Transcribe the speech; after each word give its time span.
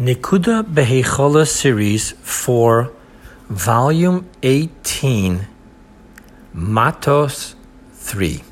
Nikuda 0.00 0.62
Behechola 0.62 1.46
series 1.46 2.12
for 2.22 2.90
volume 3.50 4.26
18, 4.42 5.46
Matos 6.54 7.54
3, 7.92 8.42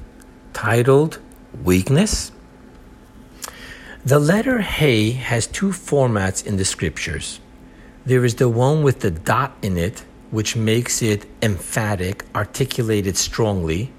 titled 0.53 1.19
Weakness. 1.65 2.33
The 4.05 4.19
letter 4.19 4.61
He 4.61 5.13
has 5.13 5.47
two 5.47 5.71
formats 5.71 6.47
in 6.47 6.59
the 6.59 6.67
scriptures. 6.67 7.41
There 8.05 8.27
is 8.27 8.35
the 8.35 8.51
one 8.51 8.83
with 8.83 9.01
the 9.01 9.11
dot 9.11 9.57
in 9.63 9.79
it, 9.79 10.05
which 10.31 10.55
makes 10.55 11.01
it 11.01 11.25
emphatic, 11.41 12.27
articulated 12.35 13.17
strongly, 13.17 13.91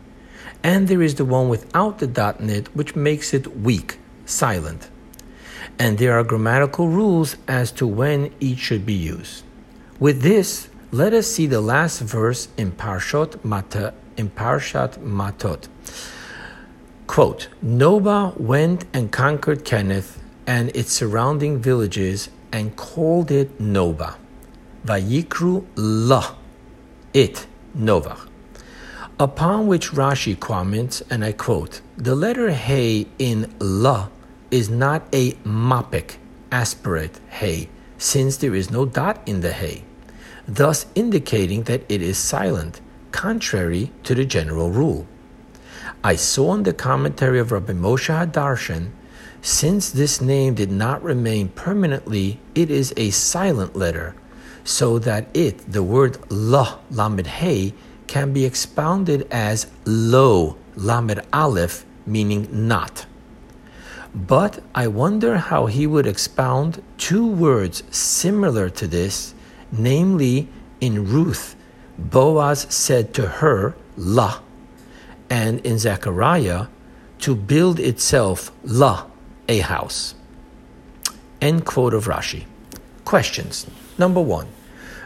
and 0.61 0.88
there 0.88 1.02
is 1.02 1.16
the 1.16 1.25
one 1.25 1.50
without 1.50 1.97
the 1.97 2.05
dot 2.05 2.39
in 2.39 2.52
it, 2.52 2.68
which 2.75 2.95
makes 2.95 3.34
it 3.34 3.57
weak, 3.57 3.97
silent 4.27 4.91
and 5.80 5.98
there 5.98 6.20
are 6.20 6.23
grammatical 6.23 6.89
rules 6.89 7.38
as 7.48 7.71
to 7.71 7.88
when 7.88 8.32
each 8.39 8.59
should 8.59 8.85
be 8.85 8.94
used. 8.94 9.44
With 9.99 10.21
this, 10.21 10.70
let 10.91 11.13
us 11.13 11.27
see 11.27 11.48
the 11.48 11.62
last 11.62 12.02
verse 12.02 12.49
in 12.58 12.73
Parshot 12.73 13.44
Mata 13.44 13.94
in 14.18 14.30
Parshat 14.30 14.98
Matot. 14.98 15.68
Quote, 17.07 17.48
Noba 17.63 18.38
went 18.38 18.85
and 18.94 19.12
conquered 19.12 19.63
Kenath 19.63 20.18
and 20.45 20.70
its 20.76 20.91
surrounding 20.91 21.59
villages 21.59 22.30
and 22.52 22.76
called 22.76 23.32
it 23.32 23.57
Noba. 23.59 24.16
Vayikru 24.85 25.66
La, 25.76 26.35
it, 27.13 27.48
Nova. 27.73 28.18
Upon 29.20 29.68
which 29.68 29.91
Rashi 29.91 30.40
comments, 30.40 31.02
and 31.09 31.23
I 31.23 31.32
quote, 31.32 31.82
the 31.98 32.16
letter 32.16 32.52
He 32.52 33.07
in 33.18 33.54
La 33.59 34.09
is 34.52 34.70
not 34.70 35.03
a 35.13 35.34
mappik 35.44 36.17
aspirate 36.52 37.20
hay, 37.30 37.70
since 37.98 38.38
there 38.38 38.55
is 38.55 38.71
no 38.71 38.85
dot 38.85 39.21
in 39.26 39.41
the 39.41 39.53
hay, 39.53 39.84
thus 40.48 40.85
indicating 40.96 41.63
that 41.63 41.84
it 41.90 42.01
is 42.01 42.18
silent, 42.18 42.82
contrary 43.12 43.91
to 44.04 44.15
the 44.15 44.26
general 44.26 44.71
rule. 44.71 45.07
I 46.04 46.15
saw 46.15 46.54
in 46.54 46.63
the 46.63 46.74
commentary 46.74 47.40
of 47.40 47.51
Rabbi 47.51 47.74
Moshe 47.74 48.09
Hadarshan, 48.09 48.91
since 49.41 49.90
this 49.90 50.20
name 50.21 50.55
did 50.55 50.71
not 50.71 51.04
remain 51.04 51.49
permanently, 51.49 52.40
it 52.55 52.70
is 52.70 52.93
a 52.98 53.09
silent 53.09 53.76
letter, 53.76 54.15
so 54.63 54.99
that 54.99 55.27
it, 55.34 55.71
the 55.71 55.84
word 55.84 56.18
la, 56.29 56.79
lamed 56.91 57.27
hey, 57.27 57.74
can 58.07 58.34
be 58.34 58.46
expounded 58.46 59.27
as 59.31 59.68
lo, 59.85 60.57
lamed 60.76 61.21
aleph, 61.31 61.85
meaning 62.05 62.48
not. 62.52 63.05
But 64.28 64.62
I 64.75 64.88
wonder 64.88 65.38
how 65.38 65.67
he 65.67 65.88
would 65.88 66.06
expound 66.06 66.81
two 66.97 67.25
words 67.25 67.84
similar 67.89 68.69
to 68.72 68.88
this, 68.88 69.34
namely 69.72 70.47
in 70.81 71.07
Ruth, 71.07 71.56
Boaz 71.97 72.66
said 72.69 73.13
to 73.16 73.28
her, 73.28 73.75
La, 73.95 74.41
and 75.29 75.59
in 75.66 75.78
Zechariah, 75.78 76.67
to 77.19 77.35
build 77.35 77.79
itself, 77.79 78.51
La, 78.63 79.06
a 79.47 79.59
house. 79.59 80.16
End 81.41 81.66
quote 81.66 81.94
of 81.94 82.06
Rashi. 82.06 82.45
Questions. 83.06 83.67
Number 83.97 84.22
one. 84.22 84.47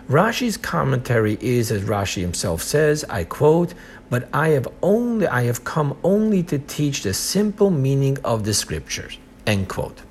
Rashi's 0.09 0.57
commentary 0.57 1.37
is, 1.39 1.71
as 1.71 1.83
Rashi 1.83 2.21
himself 2.21 2.61
says, 2.61 3.05
I 3.09 3.23
quote, 3.23 3.73
but 4.09 4.27
I 4.33 4.49
have 4.49 4.67
only 4.81 5.27
I 5.27 5.43
have 5.43 5.63
come 5.63 5.97
only 6.03 6.43
to 6.43 6.59
teach 6.59 7.03
the 7.03 7.13
simple 7.13 7.71
meaning 7.71 8.17
of 8.23 8.43
the 8.43 8.53
scriptures. 8.53 9.17
End 9.47 9.69
quote. 9.69 10.01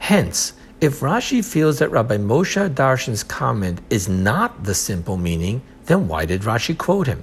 Hence, 0.00 0.52
if 0.80 1.00
Rashi 1.00 1.44
feels 1.44 1.78
that 1.78 1.90
Rabbi 1.90 2.18
Moshe 2.18 2.74
Darshan's 2.74 3.22
comment 3.24 3.80
is 3.88 4.08
not 4.08 4.64
the 4.64 4.74
simple 4.74 5.16
meaning, 5.16 5.62
then 5.86 6.08
why 6.08 6.26
did 6.26 6.42
Rashi 6.42 6.76
quote 6.76 7.06
him? 7.06 7.22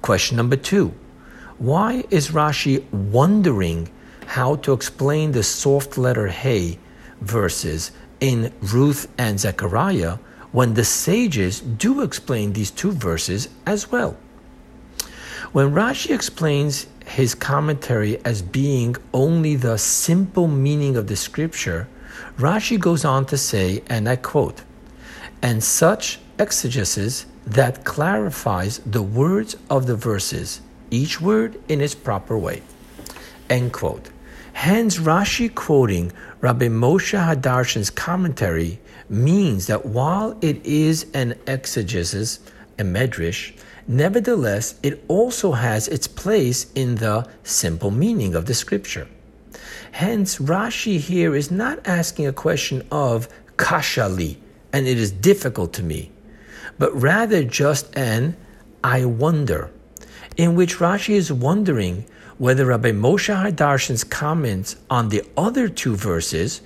Question 0.00 0.36
number 0.38 0.56
two. 0.56 0.94
Why 1.58 2.04
is 2.10 2.30
Rashi 2.30 2.90
wondering 2.90 3.90
how 4.26 4.56
to 4.56 4.72
explain 4.72 5.32
the 5.32 5.42
soft 5.42 5.98
letter 5.98 6.28
Hey 6.28 6.78
verses 7.20 7.90
in 8.20 8.52
Ruth 8.62 9.06
and 9.18 9.38
Zechariah 9.38 10.16
when 10.52 10.74
the 10.74 10.84
sages 10.84 11.60
do 11.60 12.02
explain 12.02 12.52
these 12.52 12.70
two 12.70 12.92
verses 12.92 13.48
as 13.66 13.90
well. 13.90 14.16
When 15.52 15.72
Rashi 15.72 16.14
explains 16.14 16.86
his 17.06 17.34
commentary 17.34 18.24
as 18.24 18.42
being 18.42 18.96
only 19.12 19.56
the 19.56 19.78
simple 19.78 20.46
meaning 20.46 20.96
of 20.96 21.08
the 21.08 21.16
scripture, 21.16 21.88
Rashi 22.38 22.78
goes 22.78 23.04
on 23.04 23.26
to 23.26 23.36
say, 23.36 23.82
and 23.88 24.08
I 24.08 24.16
quote, 24.16 24.62
and 25.42 25.62
such 25.62 26.20
exegesis 26.38 27.26
that 27.46 27.84
clarifies 27.84 28.78
the 28.86 29.02
words 29.02 29.56
of 29.68 29.86
the 29.86 29.96
verses, 29.96 30.60
each 30.90 31.20
word 31.20 31.60
in 31.68 31.80
its 31.80 31.94
proper 31.94 32.38
way. 32.38 32.62
End 33.48 33.72
quote. 33.72 34.10
Hence, 34.60 34.98
Rashi 34.98 35.54
quoting 35.54 36.12
Rabbi 36.42 36.68
Moshe 36.68 37.18
Hadarshan's 37.18 37.88
commentary 37.88 38.78
means 39.08 39.68
that 39.68 39.86
while 39.86 40.36
it 40.42 40.62
is 40.66 41.06
an 41.14 41.34
exegesis, 41.46 42.40
a 42.78 42.82
medrash, 42.82 43.56
nevertheless, 43.88 44.78
it 44.82 45.02
also 45.08 45.52
has 45.52 45.88
its 45.88 46.06
place 46.06 46.70
in 46.74 46.96
the 46.96 47.26
simple 47.42 47.90
meaning 47.90 48.34
of 48.34 48.44
the 48.44 48.52
scripture. 48.52 49.08
Hence, 49.92 50.36
Rashi 50.36 50.98
here 50.98 51.34
is 51.34 51.50
not 51.50 51.80
asking 51.86 52.26
a 52.26 52.32
question 52.34 52.86
of 52.92 53.30
kashali, 53.56 54.36
and 54.74 54.86
it 54.86 54.98
is 54.98 55.10
difficult 55.10 55.72
to 55.72 55.82
me, 55.82 56.12
but 56.78 56.94
rather 56.94 57.44
just 57.44 57.96
an 57.96 58.36
I 58.84 59.06
wonder, 59.06 59.70
in 60.36 60.54
which 60.54 60.76
Rashi 60.76 61.14
is 61.14 61.32
wondering 61.32 62.04
whether 62.40 62.64
Rabbi 62.64 62.90
Moshe 62.90 63.36
Hadarshan's 63.36 64.02
comments 64.02 64.76
on 64.88 65.10
the 65.10 65.22
other 65.36 65.68
two 65.68 65.94
verses 65.94 66.62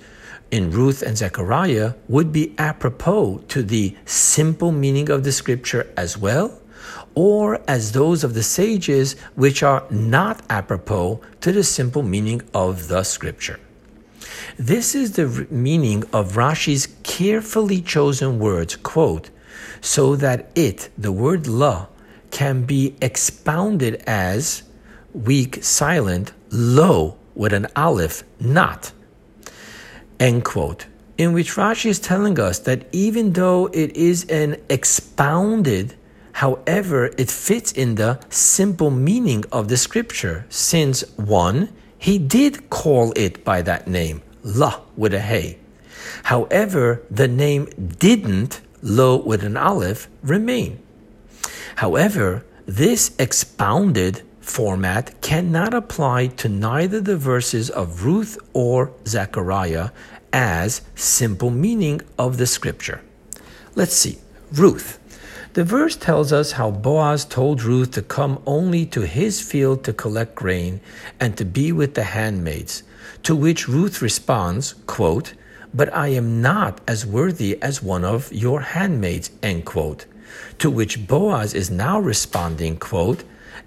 in 0.49 0.71
Ruth 0.71 1.01
and 1.01 1.17
Zechariah 1.17 1.95
would 2.07 2.31
be 2.31 2.55
apropos 2.57 3.39
to 3.49 3.61
the 3.61 3.93
simple 4.05 4.71
meaning 4.71 5.11
of 5.11 5.25
the 5.25 5.33
scripture 5.33 5.91
as 5.97 6.17
well, 6.17 6.61
or 7.13 7.59
as 7.67 7.91
those 7.91 8.23
of 8.23 8.35
the 8.35 8.41
sages 8.41 9.19
which 9.35 9.63
are 9.63 9.83
not 9.89 10.41
apropos 10.49 11.19
to 11.41 11.51
the 11.51 11.63
simple 11.63 12.03
meaning 12.03 12.41
of 12.53 12.87
the 12.87 13.03
scripture. 13.03 13.59
This 14.57 14.95
is 14.95 15.17
the 15.17 15.45
meaning 15.51 16.05
of 16.13 16.37
Rashi's 16.37 16.87
carefully 17.03 17.81
chosen 17.81 18.39
words, 18.39 18.77
quote, 18.77 19.29
so 19.81 20.15
that 20.15 20.49
it, 20.55 20.87
the 20.97 21.11
word 21.11 21.47
la, 21.47 21.87
can 22.31 22.63
be 22.63 22.95
expounded 23.01 23.95
as 24.07 24.63
weak, 25.15 25.63
silent, 25.63 26.33
low 26.49 27.17
with 27.33 27.53
an 27.53 27.67
aleph, 27.75 28.23
not. 28.39 28.91
End 30.19 30.43
quote. 30.43 30.85
In 31.17 31.31
which 31.31 31.55
Rashi 31.55 31.87
is 31.87 31.99
telling 31.99 32.39
us 32.39 32.59
that 32.59 32.87
even 32.91 33.33
though 33.33 33.67
it 33.67 33.95
is 33.95 34.25
an 34.25 34.57
expounded, 34.69 35.95
however, 36.33 37.05
it 37.17 37.31
fits 37.31 37.71
in 37.71 37.95
the 37.95 38.19
simple 38.29 38.91
meaning 38.91 39.45
of 39.51 39.69
the 39.69 39.77
scripture, 39.77 40.45
since 40.49 41.01
one, 41.15 41.69
he 41.97 42.17
did 42.17 42.69
call 42.69 43.13
it 43.15 43.45
by 43.45 43.61
that 43.61 43.87
name, 43.87 44.21
La 44.43 44.81
with 44.97 45.13
a 45.13 45.19
Hey. 45.19 45.57
However, 46.23 47.01
the 47.09 47.27
name 47.27 47.67
didn't, 47.99 48.61
Lo 48.81 49.15
with 49.15 49.43
an 49.43 49.55
Aleph, 49.55 50.09
remain. 50.21 50.79
However, 51.77 52.45
this 52.65 53.15
expounded 53.17 54.21
format 54.45 55.19
cannot 55.21 55.73
apply 55.73 56.27
to 56.27 56.47
neither 56.47 57.01
the 57.01 57.17
verses 57.17 57.69
of 57.69 58.05
Ruth 58.05 58.37
or 58.53 58.93
Zechariah 59.07 59.89
as 60.31 60.81
simple 60.93 61.49
meaning 61.49 62.01
of 62.17 62.37
the 62.37 62.45
scripture. 62.45 63.01
Let's 63.73 63.95
see. 63.95 64.19
Ruth. 64.53 64.99
The 65.53 65.63
verse 65.63 65.95
tells 65.95 66.31
us 66.31 66.53
how 66.53 66.69
Boaz 66.69 67.25
told 67.25 67.63
Ruth 67.63 67.91
to 67.91 68.01
come 68.01 68.41
only 68.45 68.85
to 68.87 69.01
his 69.01 69.41
field 69.41 69.83
to 69.85 69.93
collect 69.93 70.35
grain 70.35 70.79
and 71.19 71.35
to 71.37 71.45
be 71.45 71.71
with 71.71 71.95
the 71.95 72.03
handmaids, 72.03 72.83
to 73.23 73.35
which 73.35 73.67
Ruth 73.67 74.01
responds, 74.01 74.73
quote, 74.85 75.33
But 75.73 75.93
I 75.93 76.09
am 76.09 76.41
not 76.41 76.81
as 76.87 77.05
worthy 77.05 77.61
as 77.61 77.81
one 77.81 78.05
of 78.05 78.31
your 78.31 78.61
handmaids, 78.61 79.31
end 79.41 79.65
quote. 79.65 80.05
To 80.59 80.69
which 80.69 81.07
Boaz 81.07 81.53
is 81.53 81.71
now 81.71 81.99
responding, 81.99 82.77
quote, 82.77 83.23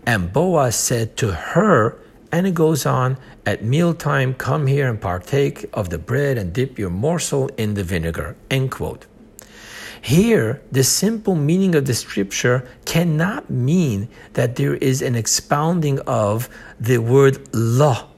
and 0.07 0.33
Boaz 0.33 0.77
said 0.77 1.17
to 1.19 1.33
her, 1.33 1.99
and 2.31 2.47
it 2.47 2.55
goes 2.55 2.85
on, 2.85 3.17
at 3.47 3.65
mealtime, 3.65 4.35
come 4.35 4.67
here 4.67 4.89
and 4.89 5.01
partake 5.01 5.67
of 5.73 5.89
the 5.89 5.99
bread 5.99 6.37
and 6.37 6.53
dip 6.53 6.79
your 6.79 6.91
morsel 6.91 7.49
in 7.57 7.75
the 7.75 7.85
vinegar. 7.85 8.37
End 8.51 8.71
quote. 8.71 9.07
Here, 10.01 10.63
the 10.71 10.85
simple 10.85 11.35
meaning 11.35 11.75
of 11.75 11.87
the 11.87 11.95
scripture 11.95 12.69
cannot 12.85 13.51
mean 13.51 14.09
that 14.35 14.57
there 14.57 14.77
is 14.77 15.03
an 15.03 15.15
expounding 15.15 15.99
of 16.01 16.49
the 16.79 16.99
word 16.99 17.49
lo, 17.53 18.09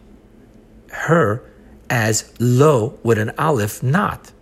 her, 0.89 1.43
as 1.89 2.33
lo 2.39 2.99
with 3.03 3.19
an 3.19 3.33
aleph, 3.39 3.83
not. 3.83 4.33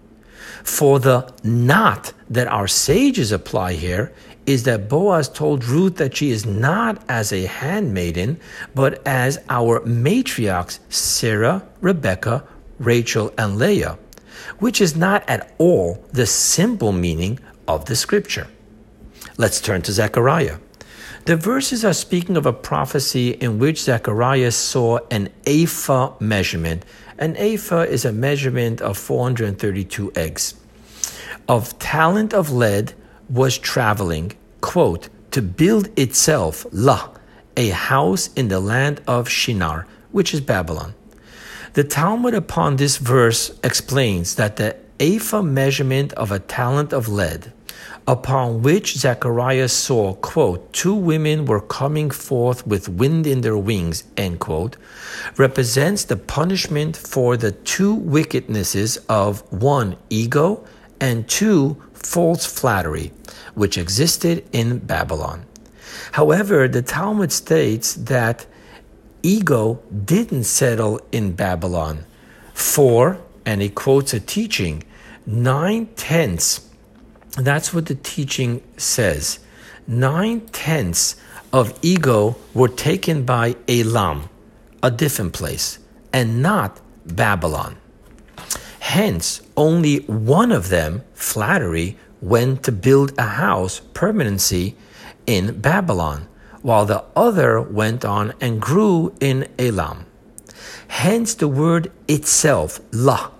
For 0.64 0.98
the 0.98 1.32
not 1.44 2.12
that 2.28 2.48
our 2.48 2.68
sages 2.68 3.32
apply 3.32 3.74
here 3.74 4.12
is 4.48 4.62
that 4.62 4.88
Boaz 4.88 5.28
told 5.28 5.66
Ruth 5.66 5.96
that 5.96 6.16
she 6.16 6.30
is 6.30 6.46
not 6.46 7.04
as 7.06 7.34
a 7.34 7.44
handmaiden, 7.44 8.40
but 8.74 9.06
as 9.06 9.38
our 9.50 9.80
matriarchs 9.80 10.78
Sarah, 10.88 11.68
Rebecca, 11.82 12.42
Rachel, 12.78 13.30
and 13.36 13.58
Leah, 13.58 13.98
which 14.58 14.80
is 14.80 14.96
not 14.96 15.22
at 15.28 15.52
all 15.58 16.02
the 16.12 16.24
simple 16.24 16.92
meaning 16.92 17.38
of 17.68 17.84
the 17.84 17.94
scripture. 17.94 18.46
Let's 19.36 19.60
turn 19.60 19.82
to 19.82 19.92
Zechariah. 19.92 20.56
The 21.26 21.36
verses 21.36 21.84
are 21.84 21.92
speaking 21.92 22.38
of 22.38 22.46
a 22.46 22.52
prophecy 22.54 23.32
in 23.32 23.58
which 23.58 23.82
Zechariah 23.82 24.52
saw 24.52 25.00
an 25.10 25.28
ephah 25.46 26.14
measurement. 26.20 26.86
An 27.18 27.36
ephah 27.36 27.82
is 27.82 28.06
a 28.06 28.12
measurement 28.12 28.80
of 28.80 28.96
432 28.96 30.10
eggs. 30.16 30.54
Of 31.46 31.78
talent 31.78 32.32
of 32.32 32.50
lead 32.50 32.94
was 33.28 33.58
traveling, 33.58 34.32
quote, 34.60 35.08
to 35.30 35.42
build 35.42 35.88
itself, 35.98 36.66
la, 36.72 37.10
a 37.56 37.68
house 37.70 38.30
in 38.34 38.48
the 38.48 38.60
land 38.60 39.00
of 39.06 39.28
Shinar, 39.28 39.86
which 40.12 40.32
is 40.32 40.40
Babylon. 40.40 40.94
The 41.74 41.84
Talmud 41.84 42.34
upon 42.34 42.76
this 42.76 42.96
verse 42.96 43.52
explains 43.62 44.36
that 44.36 44.56
the 44.56 44.76
ephah 44.98 45.42
measurement 45.42 46.12
of 46.14 46.32
a 46.32 46.38
talent 46.38 46.92
of 46.92 47.08
lead, 47.08 47.52
upon 48.06 48.62
which 48.62 48.96
Zechariah 48.96 49.68
saw, 49.68 50.14
quote, 50.14 50.72
two 50.72 50.94
women 50.94 51.44
were 51.44 51.60
coming 51.60 52.10
forth 52.10 52.66
with 52.66 52.88
wind 52.88 53.26
in 53.26 53.42
their 53.42 53.58
wings, 53.58 54.04
end 54.16 54.40
quote, 54.40 54.76
represents 55.36 56.04
the 56.04 56.16
punishment 56.16 56.96
for 56.96 57.36
the 57.36 57.52
two 57.52 57.94
wickednesses 57.94 58.98
of 59.08 59.42
one, 59.52 59.96
ego, 60.08 60.64
and 61.00 61.28
two, 61.28 61.76
false 62.02 62.46
flattery, 62.46 63.12
which 63.54 63.78
existed 63.78 64.44
in 64.52 64.78
Babylon. 64.78 65.44
However, 66.12 66.68
the 66.68 66.82
Talmud 66.82 67.32
states 67.32 67.94
that 67.94 68.46
ego 69.22 69.80
didn't 70.04 70.44
settle 70.44 71.00
in 71.12 71.32
Babylon, 71.32 72.04
for, 72.54 73.18
and 73.44 73.60
he 73.60 73.68
quotes 73.68 74.14
a 74.14 74.20
teaching, 74.20 74.84
nine 75.26 75.86
tenths 75.96 76.68
that's 77.38 77.72
what 77.72 77.86
the 77.86 77.94
teaching 77.94 78.62
says. 78.76 79.38
Nine 79.86 80.40
tenths 80.48 81.16
of 81.52 81.78
ego 81.82 82.36
were 82.52 82.68
taken 82.68 83.24
by 83.24 83.56
Elam, 83.68 84.28
a 84.82 84.90
different 84.90 85.32
place, 85.32 85.78
and 86.12 86.42
not 86.42 86.80
Babylon. 87.06 87.76
Hence, 88.88 89.42
only 89.54 89.98
one 90.06 90.50
of 90.50 90.70
them, 90.70 91.02
flattery, 91.12 91.98
went 92.22 92.62
to 92.62 92.72
build 92.72 93.12
a 93.18 93.36
house, 93.44 93.82
permanency, 93.92 94.76
in 95.26 95.60
Babylon, 95.60 96.26
while 96.62 96.86
the 96.86 97.04
other 97.14 97.60
went 97.60 98.06
on 98.06 98.32
and 98.40 98.62
grew 98.62 99.12
in 99.20 99.46
Elam. 99.58 100.06
Hence, 100.88 101.34
the 101.34 101.48
word 101.48 101.92
itself, 102.08 102.80
la, 102.90 103.30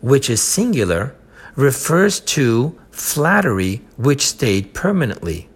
which 0.00 0.30
is 0.30 0.40
singular, 0.40 1.14
refers 1.56 2.18
to 2.20 2.74
flattery 2.90 3.82
which 3.98 4.22
stayed 4.22 4.72
permanently, 4.72 5.50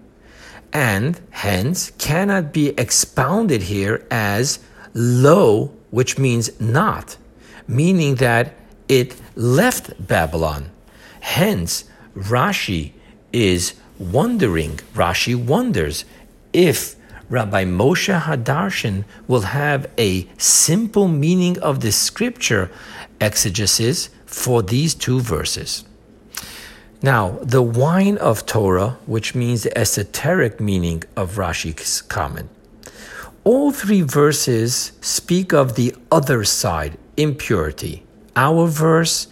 and 0.71 1.19
hence 1.31 1.93
cannot 1.97 2.53
be 2.53 2.79
expounded 2.79 3.63
here 3.63 4.07
as 4.11 4.59
lo, 4.93 5.73
which 5.89 6.19
means 6.19 6.61
not, 6.61 7.17
meaning 7.67 8.17
that 8.17 8.60
it 8.91 9.15
left 9.37 10.07
Babylon. 10.07 10.69
Hence, 11.21 11.85
Rashi 12.17 12.93
is 13.33 13.75
wondering, 13.99 14.81
Rashi 14.95 15.37
wonders 15.37 16.05
if 16.53 16.97
Rabbi 17.29 17.65
Moshe 17.65 18.21
Hadarshan 18.21 19.05
will 19.29 19.43
have 19.43 19.89
a 19.97 20.29
simple 20.37 21.07
meaning 21.07 21.57
of 21.61 21.81
the 21.81 21.93
scripture 21.93 22.69
exegesis 23.21 24.11
for 24.27 24.61
these 24.61 24.97
two 24.97 25.21
verses. 25.21 25.85
Now, 27.01 27.39
the 27.43 27.63
wine 27.63 28.19
of 28.19 28.45
Torah, 28.45 28.99
which 29.07 29.37
means 29.37 29.63
the 29.63 29.79
esoteric 29.79 30.61
meaning 30.61 31.05
of 31.17 31.37
Rashi's 31.37 32.03
comment. 32.03 32.51
All 33.45 33.71
three 33.71 34.03
verses 34.03 34.93
speak 35.01 35.53
of 35.53 35.77
the 35.77 35.95
other 36.11 36.43
side, 36.43 36.99
impurity. 37.17 38.03
Our 38.37 38.67
verse 38.67 39.29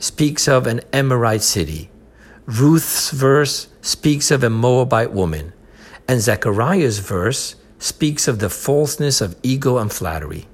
speaks 0.00 0.48
of 0.48 0.66
an 0.66 0.80
Amorite 0.92 1.42
city. 1.42 1.90
Ruth's 2.46 3.10
verse 3.10 3.68
speaks 3.80 4.30
of 4.30 4.42
a 4.42 4.50
Moabite 4.50 5.12
woman. 5.12 5.52
And 6.08 6.20
Zechariah's 6.20 6.98
verse 6.98 7.56
speaks 7.78 8.26
of 8.28 8.38
the 8.38 8.50
falseness 8.50 9.20
of 9.20 9.36
ego 9.42 9.78
and 9.78 9.92
flattery. 9.92 10.48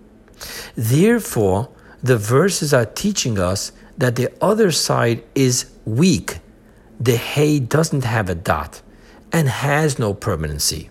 Therefore, 0.77 1.71
the 2.03 2.19
verses 2.19 2.73
are 2.73 2.87
teaching 2.87 3.39
us 3.39 3.73
that 3.97 4.17
the 4.17 4.31
other 4.41 4.71
side 4.71 5.25
is 5.35 5.71
weak 5.85 6.39
the 7.01 7.17
hay 7.17 7.61
doesn't 7.61 8.05
have 8.05 8.29
a 8.29 8.35
dot 8.35 8.83
and 9.33 9.49
has 9.49 9.99
no 9.99 10.15
permanency. 10.15 10.91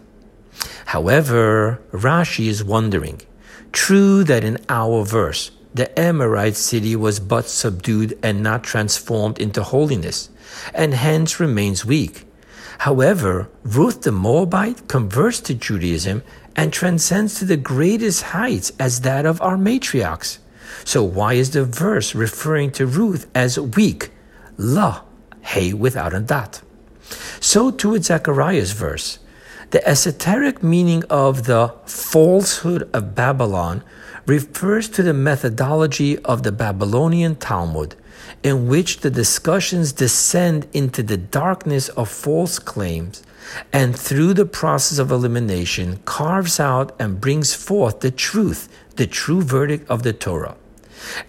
However, 0.85 1.81
Rashi 1.91 2.47
is 2.47 2.63
wondering 2.63 3.21
true 3.73 4.23
that 4.23 4.43
in 4.43 4.57
our 4.69 5.03
verse, 5.03 5.51
the 5.77 5.97
Amorite 5.99 6.55
city 6.55 6.95
was 6.95 7.19
but 7.19 7.47
subdued 7.47 8.17
and 8.21 8.43
not 8.43 8.63
transformed 8.63 9.39
into 9.39 9.63
holiness, 9.63 10.29
and 10.73 10.93
hence 10.93 11.39
remains 11.39 11.85
weak. 11.85 12.25
However, 12.79 13.49
Ruth 13.63 14.01
the 14.01 14.11
Moabite 14.11 14.87
converts 14.87 15.39
to 15.41 15.53
Judaism 15.53 16.23
and 16.55 16.73
transcends 16.73 17.39
to 17.39 17.45
the 17.45 17.57
greatest 17.57 18.23
heights 18.23 18.71
as 18.79 19.01
that 19.01 19.25
of 19.25 19.41
our 19.41 19.57
matriarchs. 19.57 20.39
So, 20.83 21.03
why 21.03 21.33
is 21.33 21.51
the 21.51 21.63
verse 21.63 22.13
referring 22.13 22.71
to 22.71 22.85
Ruth 22.85 23.27
as 23.33 23.59
weak? 23.59 24.11
La, 24.57 25.03
hay 25.41 25.73
without 25.73 26.13
a 26.13 26.19
dot. 26.19 26.61
So 27.39 27.71
too 27.71 27.91
with 27.91 28.05
Zechariah's 28.05 28.73
verse. 28.73 29.19
The 29.71 29.85
esoteric 29.87 30.63
meaning 30.63 31.03
of 31.09 31.45
the 31.45 31.73
falsehood 31.85 32.89
of 32.93 33.15
Babylon 33.15 33.83
refers 34.27 34.89
to 34.89 35.01
the 35.01 35.13
methodology 35.13 36.19
of 36.19 36.43
the 36.43 36.51
Babylonian 36.51 37.35
Talmud, 37.37 37.95
in 38.43 38.67
which 38.67 38.99
the 38.99 39.09
discussions 39.09 39.93
descend 39.93 40.67
into 40.73 41.01
the 41.01 41.17
darkness 41.17 41.89
of 41.89 42.09
false 42.09 42.59
claims 42.59 43.23
and 43.71 43.97
through 43.97 44.33
the 44.33 44.45
process 44.45 44.99
of 44.99 45.11
elimination 45.11 45.99
carves 46.05 46.59
out 46.59 46.93
and 46.99 47.21
brings 47.21 47.55
forth 47.55 48.01
the 48.01 48.11
truth, 48.11 48.67
the 48.97 49.07
true 49.07 49.41
verdict 49.41 49.89
of 49.89 50.03
the 50.03 50.13
Torah. 50.13 50.57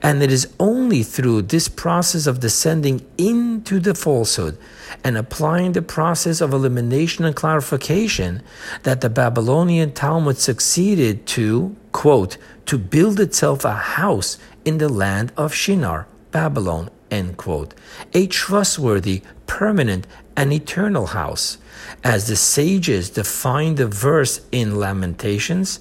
And 0.03 0.23
it 0.23 0.33
is 0.33 0.53
only 0.59 1.03
through 1.03 1.43
this 1.43 1.69
process 1.69 2.27
of 2.27 2.41
descending 2.41 3.07
into 3.17 3.79
the 3.79 3.95
falsehood 3.95 4.59
and 5.05 5.17
applying 5.17 5.73
the 5.73 5.83
process 5.83 6.41
of 6.41 6.53
elimination 6.53 7.25
and 7.25 7.37
clarification 7.37 8.43
that 8.83 9.01
the 9.03 9.11
Babylonian 9.11 9.93
Talmud 9.93 10.39
succeeded 10.39 11.27
to, 11.29 11.77
quote, 11.93 12.39
to 12.69 12.77
build 12.77 13.19
itself 13.19 13.65
a 13.65 13.73
house 13.73 14.37
in 14.65 14.77
the 14.77 14.91
land 14.91 15.33
of 15.39 15.55
Shinar, 15.55 16.07
Babylon, 16.33 16.91
end 17.11 17.39
quote, 17.39 17.73
a 18.13 18.27
trustworthy, 18.27 19.23
permanent, 19.47 20.07
and 20.37 20.53
eternal 20.53 21.07
house. 21.07 21.57
As 22.05 22.29
the 22.29 22.37
sages 22.37 23.09
define 23.09 23.77
the 23.77 23.87
verse 23.87 24.43
in 24.53 24.77
Lamentations, 24.79 25.81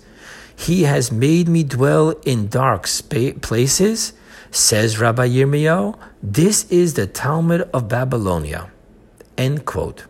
he 0.56 0.84
has 0.84 1.12
made 1.12 1.50
me 1.50 1.64
dwell 1.64 2.12
in 2.26 2.48
dark 2.48 2.88
spa- 2.88 3.38
places, 3.42 4.14
says 4.50 4.98
Rabbi 4.98 5.28
Yirmiyahu. 5.28 6.00
This 6.24 6.72
is 6.72 6.94
the 6.94 7.06
Talmud 7.06 7.70
of 7.74 7.90
Babylonia. 7.90 8.72
End 9.38 9.66
quote. 9.66 10.06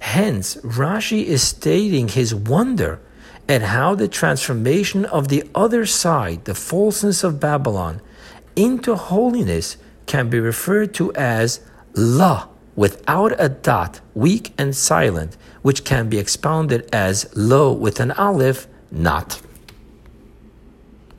Hence, 0.00 0.56
Rashi 0.56 1.24
is 1.24 1.44
stating 1.44 2.08
his 2.08 2.34
wonder 2.34 3.00
at 3.48 3.62
how 3.62 3.94
the 3.94 4.08
transformation 4.08 5.04
of 5.06 5.28
the 5.28 5.42
other 5.54 5.86
side, 5.86 6.44
the 6.44 6.54
falseness 6.54 7.24
of 7.24 7.40
Babylon, 7.40 8.00
into 8.54 8.94
holiness 8.94 9.76
can 10.06 10.28
be 10.28 10.38
referred 10.38 10.92
to 10.94 11.12
as 11.14 11.60
la, 11.94 12.48
without 12.76 13.32
a 13.38 13.48
dot, 13.48 14.00
weak 14.14 14.52
and 14.58 14.76
silent, 14.76 15.36
which 15.62 15.84
can 15.84 16.08
be 16.08 16.18
expounded 16.18 16.88
as 16.92 17.30
lo 17.34 17.72
with 17.72 18.00
an 18.00 18.12
aleph, 18.12 18.66
not. 18.90 19.40